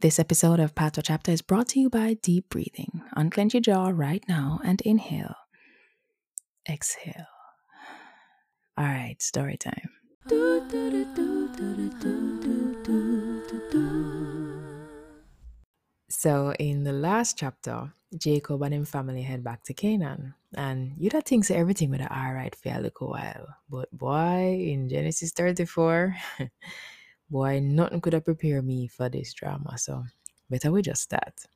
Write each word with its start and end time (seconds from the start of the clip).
This 0.00 0.20
episode 0.20 0.60
of 0.60 0.76
Pato 0.76 1.02
Chapter 1.02 1.32
is 1.32 1.42
brought 1.42 1.66
to 1.70 1.80
you 1.80 1.90
by 1.90 2.14
deep 2.22 2.50
breathing. 2.50 3.02
Unclench 3.16 3.52
your 3.52 3.60
jaw 3.60 3.90
right 3.92 4.22
now 4.28 4.60
and 4.62 4.80
inhale. 4.82 5.34
Exhale. 6.70 7.26
All 8.76 8.84
right, 8.84 9.20
story 9.20 9.56
time. 9.56 9.90
So, 16.08 16.54
in 16.60 16.84
the 16.84 16.92
last 16.92 17.36
chapter, 17.36 17.92
Jacob 18.16 18.62
and 18.62 18.74
his 18.74 18.88
family 18.88 19.22
head 19.22 19.42
back 19.42 19.64
to 19.64 19.74
Canaan. 19.74 20.34
And 20.54 20.92
you'd 20.96 21.12
have 21.12 21.24
think 21.24 21.44
so 21.44 21.56
everything 21.56 21.90
would 21.90 22.02
have 22.02 22.12
all 22.12 22.34
right 22.34 22.54
for 22.54 22.68
a 22.68 22.80
little 22.80 23.08
while. 23.08 23.48
But 23.68 23.90
boy, 23.90 24.64
in 24.64 24.88
Genesis 24.88 25.32
34, 25.32 26.14
boy, 27.30 27.60
nothing 27.60 28.00
could 28.00 28.12
have 28.12 28.24
prepared 28.24 28.66
me 28.66 28.88
for 28.88 29.08
this 29.08 29.32
drama. 29.34 29.78
So 29.78 30.04
better 30.50 30.70
we 30.70 30.82
just 30.82 31.02
start. 31.02 31.46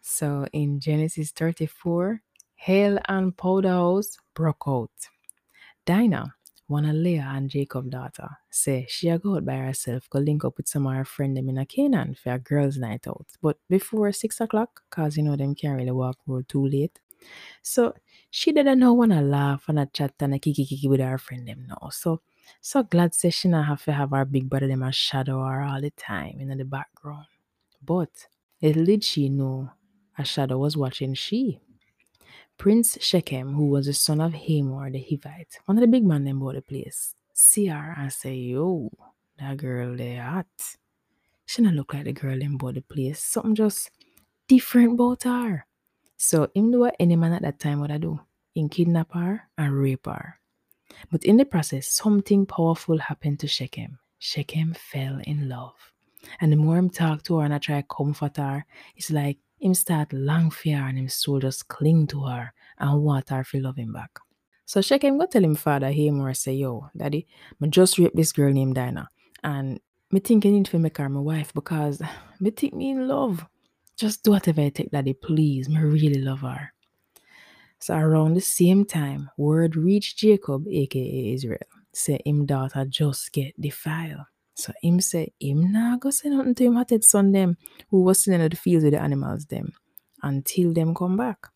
So 0.00 0.46
in 0.52 0.80
Genesis 0.80 1.30
34, 1.30 2.22
hail 2.56 2.98
and 3.08 3.36
powder 3.36 3.68
house 3.68 4.16
broke 4.34 4.64
out. 4.66 4.90
Dinah, 5.84 6.34
one 6.66 6.84
of 6.84 6.94
Leah 6.94 7.32
and 7.34 7.50
Jacob's 7.50 7.90
daughter, 7.90 8.28
say 8.50 8.86
she 8.88 9.08
a 9.08 9.18
go 9.18 9.36
out 9.36 9.44
by 9.44 9.56
herself 9.56 10.08
go 10.08 10.18
link 10.18 10.44
up 10.44 10.56
with 10.56 10.68
some 10.68 10.86
of 10.86 10.94
her 10.94 11.04
friend 11.04 11.36
them 11.36 11.48
in 11.48 11.58
a 11.58 11.66
Canaan 11.66 12.14
for 12.14 12.32
a 12.32 12.38
girls' 12.38 12.78
night 12.78 13.06
out. 13.08 13.26
But 13.42 13.58
before 13.68 14.12
six 14.12 14.40
o'clock, 14.40 14.82
cause 14.90 15.16
you 15.16 15.22
know 15.22 15.36
them 15.36 15.54
can't 15.54 15.76
really 15.76 15.90
walk 15.90 16.18
road 16.26 16.48
too 16.48 16.66
late. 16.66 17.00
So 17.62 17.94
she 18.30 18.52
didn't 18.52 18.78
know 18.78 18.92
wanna 18.94 19.20
laugh 19.22 19.64
and 19.68 19.78
a 19.80 19.86
chat 19.86 20.14
and 20.20 20.34
a 20.34 20.38
kiki 20.38 20.64
kiki 20.64 20.88
with 20.88 21.00
her 21.00 21.18
friend 21.18 21.46
them 21.46 21.66
now. 21.68 21.88
So 21.90 22.20
so 22.60 22.82
glad 22.82 23.14
say 23.14 23.30
she 23.30 23.48
not 23.48 23.66
have 23.66 23.84
to 23.84 23.92
have 23.92 24.10
her 24.10 24.24
big 24.24 24.48
brother 24.48 24.68
them 24.68 24.82
a 24.82 24.92
shadow 24.92 25.44
her 25.44 25.62
all 25.62 25.80
the 25.80 25.90
time 25.90 26.40
in 26.40 26.56
the 26.56 26.64
background. 26.64 27.26
But 27.84 28.10
little 28.62 28.84
did 28.84 29.04
she 29.04 29.28
know 29.28 29.70
a 30.18 30.24
shadow 30.24 30.58
was 30.58 30.76
watching 30.76 31.14
she. 31.14 31.60
Prince 32.58 32.98
Shechem, 33.00 33.54
who 33.54 33.68
was 33.68 33.86
the 33.86 33.94
son 33.94 34.20
of 34.20 34.34
Hamor 34.34 34.90
the 34.90 34.98
Hivite, 34.98 35.58
one 35.64 35.78
of 35.78 35.80
the 35.80 35.86
big 35.86 36.04
man 36.04 36.24
them 36.24 36.40
bought 36.40 36.56
the 36.56 36.62
place, 36.62 37.14
see 37.32 37.66
her 37.66 37.94
and 37.96 38.12
say, 38.12 38.34
Yo, 38.34 38.90
that 39.38 39.56
girl 39.56 39.96
they 39.96 40.16
hot. 40.16 40.46
She 41.46 41.62
not 41.62 41.74
look 41.74 41.94
like 41.94 42.04
the 42.04 42.12
girl 42.12 42.38
them 42.38 42.58
bought 42.58 42.74
the 42.74 42.82
place. 42.82 43.18
Something 43.20 43.54
just 43.54 43.90
different 44.46 44.92
about 44.92 45.22
her. 45.22 45.66
So 46.22 46.50
him 46.54 46.70
do 46.70 46.80
what 46.80 46.96
any 47.00 47.16
man 47.16 47.32
at 47.32 47.40
that 47.42 47.58
time 47.58 47.80
would 47.80 47.90
I 47.90 47.96
do? 47.96 48.20
In 48.54 48.68
kidnap 48.68 49.14
her 49.14 49.48
and 49.56 49.74
rape 49.74 50.04
her. 50.04 50.38
But 51.10 51.24
in 51.24 51.38
the 51.38 51.46
process, 51.46 51.88
something 51.88 52.44
powerful 52.44 52.98
happened 52.98 53.40
to 53.40 53.48
Shechem. 53.48 53.98
Shechem 54.18 54.74
fell 54.74 55.18
in 55.24 55.48
love. 55.48 55.72
And 56.42 56.52
the 56.52 56.56
more 56.56 56.76
him 56.76 56.90
talk 56.90 57.22
to 57.22 57.38
her 57.38 57.46
and 57.46 57.54
I 57.54 57.58
try 57.58 57.80
to 57.80 57.86
comfort 57.86 58.36
her, 58.36 58.66
it's 58.96 59.10
like 59.10 59.38
him 59.58 59.72
start 59.72 60.12
long 60.12 60.50
her 60.50 60.70
and 60.72 60.98
him 60.98 61.08
soul 61.08 61.40
just 61.40 61.68
cling 61.68 62.06
to 62.08 62.24
her 62.24 62.52
and 62.76 63.02
want 63.02 63.30
her 63.30 63.42
to 63.42 63.60
love 63.60 63.76
him 63.76 63.94
back. 63.94 64.10
So 64.66 64.82
Shechem 64.82 65.16
go 65.16 65.24
tell 65.24 65.42
him 65.42 65.54
father 65.54 65.90
Hamor 65.90 66.34
say, 66.34 66.52
yo, 66.52 66.90
daddy, 66.94 67.26
me 67.60 67.68
just 67.68 67.98
rape 67.98 68.12
this 68.12 68.32
girl 68.32 68.52
named 68.52 68.74
Dinah. 68.74 69.08
And 69.42 69.80
me 70.10 70.20
think 70.20 70.44
I 70.44 70.50
need 70.50 70.66
to 70.66 70.78
make 70.78 70.98
her 70.98 71.08
my 71.08 71.20
wife 71.20 71.54
because 71.54 72.02
me 72.40 72.50
think 72.50 72.74
me 72.74 72.90
in 72.90 73.08
love. 73.08 73.46
Just 74.00 74.24
do 74.24 74.30
whatever 74.30 74.62
I 74.62 74.70
take, 74.70 74.90
daddy, 74.90 75.12
please. 75.12 75.68
Me 75.68 75.78
really 75.78 76.22
love 76.22 76.40
her. 76.40 76.72
So 77.80 77.94
around 77.94 78.32
the 78.32 78.40
same 78.40 78.86
time, 78.86 79.28
word 79.36 79.76
reached 79.76 80.16
Jacob, 80.16 80.66
aka 80.66 81.34
Israel, 81.34 81.58
say 81.92 82.18
him 82.24 82.46
daughter 82.46 82.86
just 82.86 83.30
get 83.30 83.60
defiled. 83.60 84.24
So 84.54 84.72
him 84.80 85.02
say 85.02 85.34
him 85.38 85.70
not 85.70 86.00
go 86.00 86.08
say 86.08 86.30
nothing 86.30 86.54
to 86.54 86.64
him 86.64 86.76
hatted 86.76 87.04
son 87.04 87.32
them 87.32 87.58
who 87.90 88.00
was 88.00 88.24
sitting 88.24 88.40
in 88.40 88.48
the 88.48 88.56
fields 88.56 88.84
with 88.84 88.94
the 88.94 89.02
animals 89.02 89.44
them 89.44 89.70
until 90.22 90.72
them 90.72 90.94
come 90.94 91.18
back. 91.18 91.48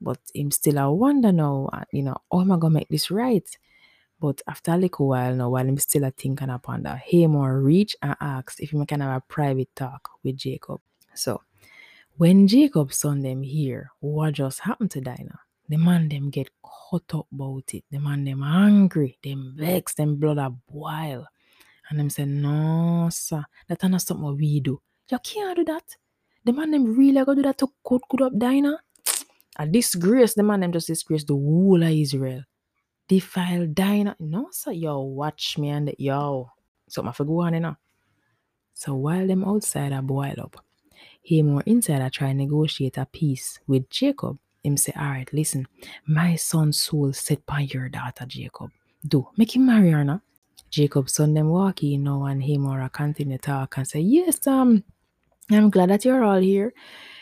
But 0.00 0.18
him 0.34 0.50
still 0.50 0.78
a 0.78 0.92
wonder 0.92 1.30
now, 1.30 1.70
uh, 1.72 1.84
you 1.92 2.02
know, 2.02 2.16
how 2.32 2.40
am 2.40 2.50
I 2.50 2.56
gonna 2.56 2.74
make 2.74 2.88
this 2.88 3.12
right? 3.12 3.48
But 4.18 4.42
after 4.48 4.72
a 4.72 4.76
little 4.76 5.06
while 5.06 5.36
now, 5.36 5.50
while 5.50 5.68
him 5.68 5.78
still 5.78 6.02
a 6.02 6.10
thinking 6.10 6.50
upon 6.50 6.82
that, 6.82 6.98
Hamor 7.12 7.62
reach 7.62 7.94
and 8.02 8.16
asked 8.20 8.58
if 8.58 8.70
he 8.70 8.86
can 8.86 9.02
have 9.02 9.18
a 9.18 9.20
private 9.20 9.68
talk 9.76 10.10
with 10.24 10.36
Jacob. 10.36 10.80
So 11.14 11.42
when 12.16 12.46
Jacob's 12.46 12.98
son 12.98 13.22
them 13.22 13.42
hear 13.42 13.90
what 14.00 14.34
just 14.34 14.60
happened 14.60 14.90
to 14.92 15.00
Dinah, 15.00 15.40
the 15.68 15.76
man 15.76 16.08
them 16.08 16.30
get 16.30 16.50
caught 16.62 17.14
up 17.14 17.26
about 17.32 17.72
it. 17.72 17.84
The 17.90 17.98
man 17.98 18.24
them 18.24 18.42
angry, 18.42 19.18
them 19.22 19.54
vex, 19.56 19.94
them 19.94 20.16
blood 20.16 20.38
a 20.38 20.50
boil. 20.50 21.26
And 21.88 21.98
them 21.98 22.10
say, 22.10 22.24
no, 22.24 23.08
sir, 23.10 23.44
that 23.68 23.82
not 23.82 24.02
something 24.02 24.36
we 24.36 24.60
do. 24.60 24.80
You 25.10 25.18
can't 25.22 25.56
do 25.56 25.64
that. 25.64 25.84
The 26.44 26.52
man 26.52 26.70
them 26.70 26.96
really 26.96 27.24
gonna 27.24 27.36
do 27.36 27.42
that 27.42 27.58
to 27.58 27.68
cut 27.88 28.02
good 28.08 28.22
up 28.22 28.38
Dinah. 28.38 28.78
A 29.58 29.66
disgrace, 29.66 30.34
the 30.34 30.42
man 30.42 30.60
them 30.60 30.72
just 30.72 30.86
disgrace 30.86 31.24
the 31.24 31.34
whole 31.34 31.82
of 31.82 31.90
Israel. 31.90 32.42
Defile 33.08 33.66
Dinah. 33.66 34.16
No, 34.20 34.48
sir, 34.50 34.72
yo, 34.72 35.00
watch 35.00 35.58
me 35.58 35.68
and 35.68 35.94
yo. 35.98 36.50
Something 36.88 37.14
I 37.18 37.24
go 37.24 37.40
on, 37.42 37.54
you 37.54 37.60
know. 37.60 37.76
So 38.74 38.94
while 38.94 39.26
them 39.26 39.44
outside 39.44 39.92
are 39.92 40.02
boil 40.02 40.34
up, 40.38 40.64
Hamor 41.28 41.62
inside 41.66 42.02
I 42.02 42.08
try 42.08 42.32
negotiate 42.32 42.98
a 42.98 43.06
peace 43.06 43.58
with 43.66 43.88
Jacob. 43.90 44.38
Him 44.64 44.76
say, 44.76 44.92
all 44.96 45.06
right, 45.06 45.32
listen, 45.32 45.66
my 46.06 46.36
son's 46.36 46.80
soul 46.80 47.12
set 47.12 47.44
by 47.46 47.60
your 47.60 47.88
daughter, 47.88 48.24
Jacob. 48.26 48.70
Do, 49.06 49.28
make 49.36 49.56
him 49.56 49.66
marry 49.66 49.90
her 49.90 50.04
now. 50.04 50.22
Jacob's 50.70 51.14
son 51.14 51.34
them 51.34 51.48
walk 51.48 51.82
in 51.82 52.04
now 52.04 52.24
and 52.24 52.42
Hamor 52.42 52.88
continue 52.88 53.38
talk 53.38 53.76
and 53.76 53.86
say, 53.86 54.00
yes, 54.00 54.46
um, 54.46 54.84
I'm 55.50 55.68
glad 55.70 55.90
that 55.90 56.04
you're 56.04 56.24
all 56.24 56.40
here. 56.40 56.72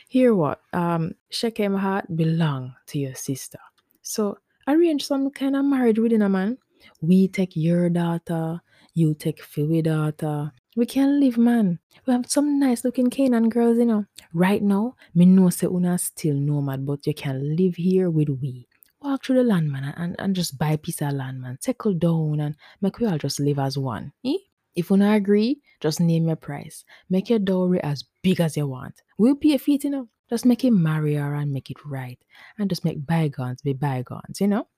Hear 0.08 0.34
what? 0.34 0.60
Um, 0.72 1.14
Shechem 1.30 1.74
heart 1.74 2.14
belong 2.14 2.74
to 2.88 2.98
your 2.98 3.14
sister. 3.14 3.58
So 4.02 4.38
arrange 4.66 5.06
some 5.06 5.30
kind 5.30 5.56
of 5.56 5.64
marriage 5.64 5.98
within 5.98 6.22
a 6.22 6.28
man. 6.28 6.58
We 7.00 7.28
take 7.28 7.56
your 7.56 7.88
daughter, 7.91 8.60
you 8.94 9.14
take 9.14 9.42
Philly 9.42 9.82
daughter. 9.82 10.52
We 10.76 10.86
can 10.86 11.20
live, 11.20 11.36
man. 11.36 11.78
We 12.06 12.12
have 12.12 12.30
some 12.30 12.58
nice 12.58 12.84
looking 12.84 13.10
Canaan 13.10 13.48
girls, 13.48 13.78
you 13.78 13.86
know. 13.86 14.06
Right 14.32 14.62
now, 14.62 14.94
me 15.14 15.26
know 15.26 15.50
say 15.50 15.66
una 15.66 15.98
still 15.98 16.36
nomad, 16.36 16.86
but 16.86 17.06
you 17.06 17.14
can 17.14 17.56
live 17.56 17.76
here 17.76 18.08
with 18.08 18.28
we. 18.28 18.68
Walk 19.02 19.24
through 19.24 19.36
the 19.36 19.42
land, 19.42 19.72
man, 19.72 19.94
and, 19.96 20.14
and 20.18 20.36
just 20.36 20.58
buy 20.58 20.72
a 20.72 20.78
piece 20.78 21.00
of 21.02 21.12
land, 21.12 21.41
man. 21.41 21.58
Settle 21.60 21.94
down 21.94 22.41
and 22.41 22.54
make 22.80 22.98
we 22.98 23.06
all 23.06 23.18
just 23.18 23.41
live 23.41 23.58
as 23.58 23.78
one. 23.78 24.12
Eh? 24.24 24.36
If 24.76 24.91
una 24.91 25.14
agree, 25.14 25.60
just 25.80 26.00
name 26.00 26.26
your 26.26 26.36
price. 26.36 26.84
Make 27.08 27.30
your 27.30 27.38
dowry 27.38 27.82
as 27.82 28.04
big 28.22 28.41
as 28.41 28.56
you 28.56 28.66
want. 28.66 29.02
We'll 29.18 29.36
pay 29.36 29.58
for 29.58 29.70
it, 29.72 29.84
you 29.84 29.91
know. 29.91 30.08
Just 30.28 30.47
make 30.47 30.64
him 30.64 30.80
marry 30.80 31.14
her 31.14 31.34
and 31.34 31.52
make 31.52 31.70
it 31.70 31.84
right. 31.84 32.18
And 32.58 32.70
just 32.70 32.84
make 32.84 33.04
bygones 33.04 33.62
be 33.62 33.72
bygones, 33.72 34.41
you 34.41 34.47
know? 34.47 34.68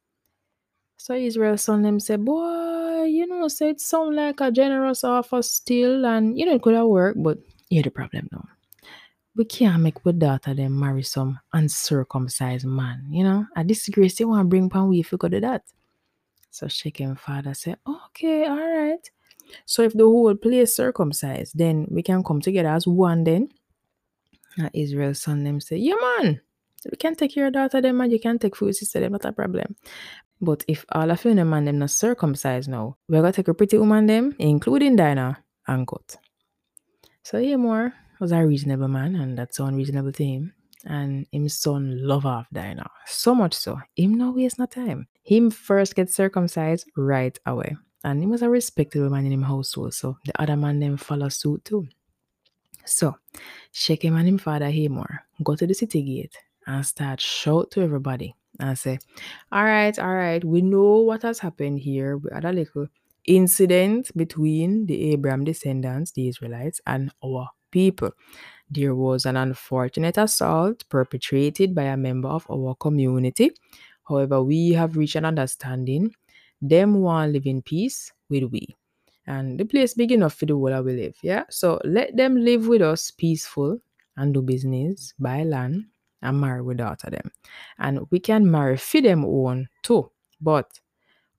So 1.02 1.14
Israel's 1.14 1.62
son 1.62 1.82
them 1.82 1.98
say, 1.98 2.14
boy, 2.14 3.02
you 3.06 3.26
know, 3.26 3.48
say 3.48 3.70
it 3.70 3.80
sound 3.80 4.14
like 4.14 4.40
a 4.40 4.52
generous 4.52 5.02
offer 5.02 5.42
still, 5.42 6.06
and 6.06 6.38
you 6.38 6.46
know 6.46 6.54
it 6.54 6.62
could 6.62 6.74
have 6.74 6.86
worked, 6.86 7.20
but 7.20 7.38
here 7.68 7.82
the 7.82 7.90
problem 7.90 8.28
now. 8.30 8.44
We 9.34 9.44
can't 9.46 9.82
make 9.82 10.06
our 10.06 10.12
daughter 10.12 10.54
them 10.54 10.78
marry 10.78 11.02
some 11.02 11.40
uncircumcised 11.52 12.66
man, 12.66 13.04
you 13.10 13.24
know. 13.24 13.44
A 13.56 13.64
disgrace 13.64 14.16
they 14.16 14.24
want 14.24 14.42
to 14.42 14.48
bring 14.48 14.70
pan 14.70 14.86
we 14.86 15.00
if 15.00 15.10
we 15.10 15.18
could 15.18 15.32
do 15.32 15.40
that. 15.40 15.64
So 16.50 16.68
Shechem 16.68 17.16
father 17.16 17.54
say, 17.54 17.74
okay, 17.84 18.46
all 18.46 18.56
right. 18.56 19.10
So 19.66 19.82
if 19.82 19.94
the 19.94 20.04
whole 20.04 20.36
place 20.36 20.76
circumcised, 20.76 21.58
then 21.58 21.88
we 21.90 22.04
can 22.04 22.22
come 22.22 22.40
together 22.40 22.69
as 22.69 22.86
one 22.86 23.24
then. 23.24 23.48
And 24.56 24.70
Israel's 24.72 25.20
son 25.20 25.42
them 25.42 25.60
say, 25.60 25.78
yeah 25.78 25.96
man, 25.96 26.42
we 26.91 26.97
can 26.97 27.15
take 27.15 27.37
your 27.37 27.50
daughter 27.50 27.81
them 27.81 28.00
and 28.00 28.12
you 28.12 28.19
can 28.19 28.38
take 28.38 28.56
for 28.56 28.72
sister 28.72 29.00
them, 29.00 29.12
not 29.12 29.25
a 29.25 29.32
problem. 29.32 29.76
But 30.41 30.65
if 30.66 30.84
all 30.91 31.10
of 31.10 31.25
you 31.25 31.34
man 31.34 31.65
them 31.65 31.78
not 31.78 31.91
circumcised 31.91 32.69
now, 32.69 32.97
we're 33.09 33.20
gonna 33.20 33.32
take 33.32 33.48
a 33.48 33.54
pretty 33.54 33.78
woman 33.78 34.06
them, 34.06 34.34
including 34.38 34.97
Dinah, 34.97 35.38
and 35.69 35.87
cut. 35.87 36.16
So 37.22 37.41
Hamor 37.41 37.94
was 38.19 38.32
a 38.32 38.44
reasonable 38.44 38.88
man, 38.88 39.15
and 39.15 39.38
that's 39.38 39.61
unreasonable 39.61 40.12
to 40.12 40.25
him. 40.25 40.52
And 40.84 41.29
his 41.31 41.55
son 41.55 42.05
love 42.05 42.26
off 42.26 42.49
Dinah. 42.52 42.90
So 43.06 43.37
much 43.37 43.55
so, 43.55 43.81
him 43.94 44.14
no 44.14 44.32
waste 44.32 44.58
no 44.58 44.67
time. 44.67 45.06
Him 45.23 45.50
first 45.52 45.94
get 45.94 46.11
circumcised 46.11 46.90
right 46.96 47.38
away. 47.46 47.76
And 48.02 48.20
he 48.20 48.26
was 48.26 48.43
a 48.43 48.50
respectable 48.50 49.11
man 49.11 49.26
in 49.26 49.32
him 49.32 49.43
household, 49.43 49.94
so 49.94 50.19
the 50.25 50.32
other 50.43 50.56
man 50.56 50.81
them 50.81 50.96
follow 50.96 51.28
suit 51.28 51.64
too. 51.64 51.87
So 52.85 53.14
Shechem 53.70 54.17
and 54.17 54.28
him 54.28 54.38
father 54.38 54.69
Hamor 54.69 55.25
go 55.44 55.55
to 55.55 55.69
the 55.69 55.75
city 55.75 56.02
gate 56.02 56.37
and 56.67 56.85
start 56.87 57.20
shout 57.20 57.70
to 57.73 57.82
everybody 57.82 58.35
and 58.61 58.79
say, 58.79 58.99
All 59.50 59.64
right, 59.64 59.99
all 59.99 60.14
right, 60.14 60.44
we 60.44 60.62
know 60.62 61.00
what 61.00 61.23
has 61.23 61.38
happened 61.38 61.81
here. 61.81 62.19
We 62.19 62.31
had 62.32 62.44
a 62.44 62.53
little 62.53 62.87
incident 63.26 64.11
between 64.17 64.87
the 64.87 65.12
Abraham 65.12 65.44
descendants, 65.44 66.12
the 66.12 66.29
Israelites, 66.29 66.81
and 66.87 67.12
our 67.25 67.49
people. 67.70 68.11
There 68.70 68.94
was 68.94 69.26
an 69.26 69.37
unfortunate 69.37 70.17
assault 70.17 70.85
perpetrated 70.88 71.75
by 71.75 71.85
a 71.85 71.97
member 71.97 72.29
of 72.29 72.47
our 72.50 72.75
community. 72.76 73.50
However, 74.09 74.43
we 74.43 74.70
have 74.70 74.97
reached 74.97 75.17
an 75.17 75.25
understanding. 75.25 76.14
Them 76.61 76.94
want 76.94 77.32
live 77.32 77.47
in 77.47 77.62
peace 77.62 78.12
with 78.29 78.44
we. 78.44 78.69
And 79.26 79.59
the 79.59 79.64
place 79.64 79.94
big 79.94 80.11
enough 80.11 80.35
for 80.35 80.47
the 80.47 80.55
whole 80.55 80.82
we 80.82 80.94
live, 80.94 81.17
yeah? 81.23 81.44
So 81.49 81.81
let 81.85 82.17
them 82.17 82.37
live 82.37 82.67
with 82.67 82.82
us 82.82 83.11
peaceful 83.11 83.79
and 84.17 84.35
do 84.35 84.43
business, 84.43 85.14
by 85.19 85.44
land, 85.44 85.87
and 86.22 86.40
marry 86.40 86.62
without 86.62 87.00
them. 87.00 87.30
And 87.78 88.06
we 88.10 88.20
can 88.20 88.50
marry 88.50 88.76
for 88.76 89.00
them 89.00 89.24
own 89.24 89.69
too, 89.82 90.10
but 90.40 90.80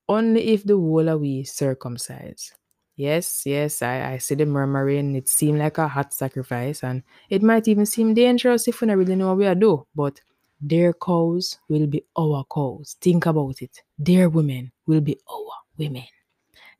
only 0.08 0.48
if 0.48 0.64
the 0.64 0.76
whole 0.76 1.08
of 1.08 1.20
we 1.20 1.44
circumcise. 1.44 2.52
Yes, 2.96 3.44
yes, 3.44 3.82
I, 3.82 4.12
I 4.12 4.18
see 4.18 4.36
the 4.36 4.46
murmuring. 4.46 5.16
It 5.16 5.28
seemed 5.28 5.58
like 5.58 5.78
a 5.78 5.88
hot 5.88 6.14
sacrifice, 6.14 6.84
and 6.84 7.02
it 7.28 7.42
might 7.42 7.66
even 7.66 7.86
seem 7.86 8.14
dangerous 8.14 8.68
if 8.68 8.80
we 8.80 8.86
don't 8.86 8.98
really 8.98 9.16
know 9.16 9.28
what 9.28 9.38
we 9.38 9.46
are 9.46 9.54
do. 9.56 9.84
But 9.96 10.20
their 10.60 10.92
cows 10.92 11.58
will 11.68 11.88
be 11.88 12.04
our 12.16 12.44
cows. 12.52 12.96
Think 13.00 13.26
about 13.26 13.60
it. 13.62 13.82
Their 13.98 14.28
women 14.28 14.70
will 14.86 15.00
be 15.00 15.18
our 15.28 15.58
women. 15.76 16.04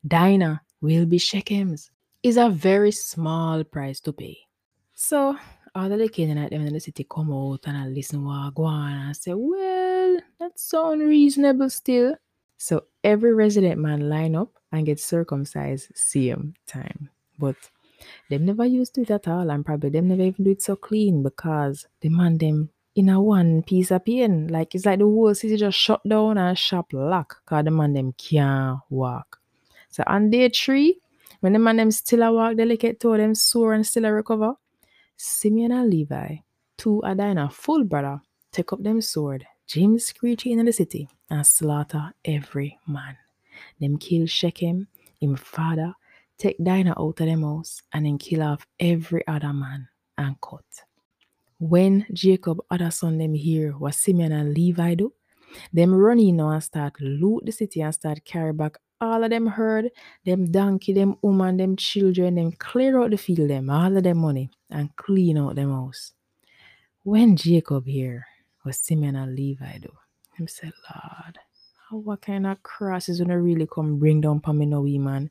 Dinah 0.07 0.61
will 0.79 1.05
be 1.05 1.17
Shechem's. 1.17 1.91
Is 2.23 2.37
a 2.37 2.49
very 2.49 2.91
small 2.91 3.63
price 3.63 3.99
to 3.99 4.13
pay. 4.13 4.37
So 4.93 5.37
all 5.75 5.91
of 5.91 5.99
the 5.99 6.07
Canaanite 6.07 6.51
them 6.51 6.65
in 6.65 6.73
the 6.73 6.79
city 6.79 7.05
come 7.09 7.33
out 7.33 7.59
and 7.65 7.77
I 7.77 7.87
listen 7.87 8.23
what 8.23 8.55
go 8.55 8.63
on 8.63 8.93
and 8.93 9.17
say, 9.17 9.33
well, 9.33 10.19
that's 10.39 10.63
so 10.63 10.91
unreasonable 10.91 11.69
still. 11.69 12.15
So 12.57 12.85
every 13.03 13.33
resident 13.33 13.81
man 13.81 14.09
line 14.09 14.35
up 14.35 14.53
and 14.71 14.85
get 14.85 14.99
circumcised 15.01 15.91
same 15.93 16.53
time. 16.65 17.09
But 17.37 17.57
them 18.29 18.45
never 18.45 18.65
used 18.65 18.95
to 18.95 19.01
it 19.01 19.11
at 19.11 19.27
all 19.27 19.49
and 19.51 19.65
probably 19.65 19.89
them 19.89 20.07
never 20.07 20.21
even 20.21 20.45
do 20.45 20.51
it 20.51 20.61
so 20.61 20.77
clean 20.77 21.23
because 21.23 21.85
the 21.99 22.09
man 22.09 22.37
them 22.37 22.69
in 22.95 23.09
a 23.09 23.21
one 23.21 23.61
piece 23.61 23.91
of 23.91 24.05
pain. 24.05 24.47
Like 24.47 24.75
it's 24.75 24.85
like 24.85 24.99
the 24.99 25.05
whole 25.05 25.35
city 25.35 25.57
just 25.57 25.77
shut 25.77 26.01
down 26.07 26.37
and 26.37 26.57
shop 26.57 26.93
lock 26.93 27.41
because 27.43 27.65
the 27.65 27.71
man 27.71 27.93
them 27.93 28.13
can't 28.13 28.79
walk. 28.89 29.41
So 29.89 30.03
on 30.07 30.29
day 30.29 30.47
three, 30.49 31.01
when 31.41 31.51
the 31.51 31.59
man 31.59 31.75
them 31.75 31.91
still 31.91 32.23
a 32.23 32.31
walk, 32.31 32.55
delicate 32.55 33.01
toe 33.01 33.17
them 33.17 33.35
sore 33.35 33.73
and 33.73 33.85
still 33.85 34.05
a 34.05 34.13
recover. 34.13 34.53
Simeon 35.17 35.71
and 35.71 35.89
Levi, 35.89 36.37
two 36.77 37.01
a 37.03 37.15
Dinah 37.15 37.49
full 37.49 37.83
brother, 37.83 38.21
take 38.51 38.73
up 38.73 38.83
them 38.83 39.01
sword, 39.01 39.45
James 39.67 40.05
screechy 40.05 40.51
in 40.51 40.65
the 40.65 40.73
city, 40.73 41.07
and 41.29 41.45
slaughter 41.45 42.13
every 42.23 42.77
man. 42.87 43.17
Them 43.79 43.97
kill 43.97 44.25
Shechem, 44.25 44.87
him 45.19 45.35
father, 45.35 45.93
take 46.37 46.57
Dinah 46.61 46.95
out 46.99 47.19
of 47.21 47.27
them 47.27 47.43
house, 47.43 47.81
and 47.93 48.05
then 48.05 48.17
kill 48.17 48.43
off 48.43 48.67
every 48.79 49.25
other 49.27 49.53
man 49.53 49.87
and 50.17 50.39
cut. 50.41 50.65
When 51.59 52.05
Jacob 52.11 52.59
other 52.69 52.91
son 52.91 53.17
them 53.17 53.33
hear 53.33 53.71
what 53.71 53.95
Simeon 53.95 54.33
and 54.33 54.53
Levi 54.53 54.95
do, 54.95 55.13
them 55.71 55.93
run 55.93 56.19
in 56.19 56.37
now 56.37 56.49
and 56.49 56.63
start 56.63 56.99
loot 56.99 57.45
the 57.45 57.51
city 57.51 57.81
and 57.81 57.93
start 57.93 58.25
carry 58.25 58.51
back 58.51 58.77
all 59.01 59.23
of 59.23 59.29
them 59.29 59.47
herd, 59.47 59.91
them 60.25 60.51
donkey, 60.51 60.93
them 60.93 61.17
woman, 61.21 61.57
them 61.57 61.75
children, 61.75 62.35
them 62.35 62.51
clear 62.53 63.01
out 63.01 63.11
the 63.11 63.17
field, 63.17 63.49
them 63.49 63.69
all 63.69 63.95
of 63.95 64.03
them 64.03 64.17
money 64.17 64.49
and 64.69 64.95
clean 64.95 65.37
out 65.37 65.55
them 65.55 65.71
house. 65.71 66.13
When 67.03 67.35
Jacob 67.35 67.85
here 67.85 68.25
what 68.63 68.75
Simeon 68.75 69.15
and 69.15 69.35
Levi 69.35 69.79
though, 69.79 69.99
him 70.33 70.47
say, 70.47 70.71
Lord, 70.89 71.39
what 71.91 72.21
kind 72.21 72.47
of 72.47 72.63
crosses 72.63 73.19
gonna 73.19 73.39
really 73.39 73.67
come 73.67 73.99
bring 73.99 74.21
down 74.21 74.37
upon 74.37 74.57
me 74.57 74.65
now, 74.65 74.81
man? 74.81 75.29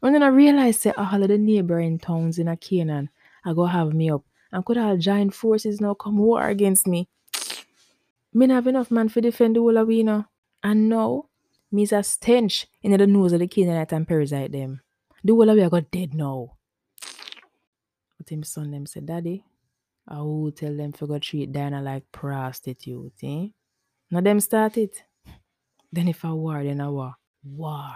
When 0.00 0.12
then 0.12 0.22
I 0.22 0.28
realize 0.28 0.80
say 0.80 0.92
all 0.96 1.22
of 1.22 1.28
the 1.28 1.38
neighboring 1.38 1.98
towns 1.98 2.38
in 2.38 2.48
a 2.48 2.56
Canaan 2.56 3.08
I 3.44 3.52
go 3.52 3.64
have 3.66 3.94
me 3.94 4.10
up 4.10 4.24
and 4.50 4.64
could 4.64 4.76
all 4.76 4.96
giant 4.96 5.32
forces 5.32 5.80
now 5.80 5.94
come 5.94 6.18
war 6.18 6.48
against 6.48 6.86
me. 6.88 7.08
Me 8.34 8.46
not 8.46 8.54
have 8.56 8.66
enough 8.66 8.90
man 8.90 9.08
for 9.08 9.20
defend 9.20 9.56
the 9.56 9.60
whole 9.60 9.78
of 9.78 9.86
we. 9.86 10.00
And 10.00 10.88
now, 10.88 11.26
me's 11.76 11.92
a 11.92 12.02
stench 12.02 12.66
in 12.82 12.92
the 12.92 13.06
nose 13.06 13.32
of 13.32 13.40
the 13.40 13.46
Canaanite 13.46 13.92
and 13.92 14.08
Perizzite 14.08 14.50
them. 14.50 14.80
The 15.22 15.32
whole 15.34 15.48
of 15.50 15.56
we 15.56 15.68
got 15.68 15.90
dead 15.90 16.14
now. 16.14 16.56
But 18.18 18.30
him 18.30 18.42
son 18.42 18.70
them 18.70 18.86
said, 18.86 19.06
Daddy, 19.06 19.44
I 20.08 20.18
will 20.18 20.52
tell 20.52 20.76
them 20.76 20.92
for 20.92 21.06
God 21.06 21.22
treat 21.22 21.52
Diana 21.52 21.82
like 21.82 22.10
prostitute, 22.10 23.12
eh? 23.22 23.48
Now 24.10 24.20
them 24.20 24.40
start 24.40 24.76
it. 24.78 25.02
Then 25.92 26.08
if 26.08 26.24
I 26.24 26.32
war, 26.32 26.64
then 26.64 26.80
I 26.80 26.88
war. 26.88 27.14
War. 27.44 27.94